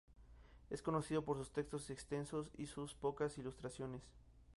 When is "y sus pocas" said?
2.57-3.37